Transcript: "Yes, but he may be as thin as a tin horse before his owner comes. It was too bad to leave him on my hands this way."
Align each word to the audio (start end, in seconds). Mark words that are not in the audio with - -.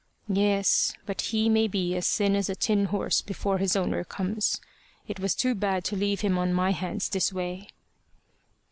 "Yes, 0.33 0.93
but 1.05 1.21
he 1.29 1.47
may 1.47 1.67
be 1.67 1.95
as 1.95 2.09
thin 2.09 2.35
as 2.35 2.49
a 2.49 2.55
tin 2.55 2.85
horse 2.85 3.21
before 3.21 3.59
his 3.59 3.75
owner 3.75 4.03
comes. 4.03 4.59
It 5.07 5.19
was 5.19 5.35
too 5.35 5.53
bad 5.53 5.83
to 5.83 5.95
leave 5.95 6.21
him 6.21 6.39
on 6.39 6.53
my 6.53 6.71
hands 6.71 7.07
this 7.07 7.31
way." 7.31 7.67